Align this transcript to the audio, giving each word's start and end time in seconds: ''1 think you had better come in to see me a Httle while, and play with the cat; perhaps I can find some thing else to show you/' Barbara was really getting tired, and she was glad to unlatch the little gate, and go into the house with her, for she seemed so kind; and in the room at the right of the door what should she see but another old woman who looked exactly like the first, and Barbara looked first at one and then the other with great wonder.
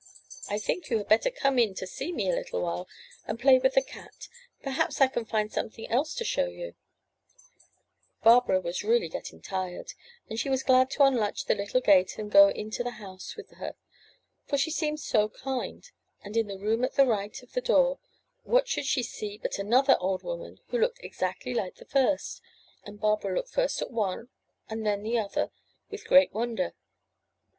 ''1 0.49 0.59
think 0.63 0.89
you 0.89 0.97
had 0.97 1.07
better 1.07 1.29
come 1.29 1.59
in 1.59 1.75
to 1.75 1.85
see 1.85 2.11
me 2.11 2.27
a 2.27 2.33
Httle 2.43 2.63
while, 2.63 2.87
and 3.27 3.39
play 3.39 3.59
with 3.59 3.75
the 3.75 3.83
cat; 3.83 4.29
perhaps 4.63 4.99
I 4.99 5.05
can 5.05 5.25
find 5.25 5.51
some 5.53 5.69
thing 5.69 5.85
else 5.91 6.15
to 6.15 6.23
show 6.25 6.47
you/' 6.47 6.73
Barbara 8.23 8.59
was 8.59 8.83
really 8.83 9.09
getting 9.09 9.43
tired, 9.43 9.93
and 10.27 10.39
she 10.39 10.49
was 10.49 10.63
glad 10.63 10.89
to 10.89 11.03
unlatch 11.03 11.45
the 11.45 11.53
little 11.53 11.81
gate, 11.81 12.17
and 12.17 12.31
go 12.31 12.47
into 12.47 12.83
the 12.83 12.97
house 12.99 13.35
with 13.35 13.51
her, 13.57 13.75
for 14.47 14.57
she 14.57 14.71
seemed 14.71 14.99
so 14.99 15.29
kind; 15.29 15.91
and 16.23 16.35
in 16.35 16.47
the 16.47 16.57
room 16.57 16.83
at 16.83 16.95
the 16.95 17.05
right 17.05 17.39
of 17.43 17.53
the 17.53 17.61
door 17.61 17.99
what 18.41 18.67
should 18.67 18.87
she 18.87 19.03
see 19.03 19.37
but 19.37 19.59
another 19.59 19.97
old 19.99 20.23
woman 20.23 20.59
who 20.69 20.79
looked 20.79 21.03
exactly 21.03 21.53
like 21.53 21.75
the 21.75 21.85
first, 21.85 22.41
and 22.83 22.99
Barbara 22.99 23.35
looked 23.35 23.53
first 23.53 23.79
at 23.83 23.91
one 23.91 24.29
and 24.67 24.83
then 24.83 25.03
the 25.03 25.19
other 25.19 25.51
with 25.91 26.07
great 26.07 26.33
wonder. 26.33 26.73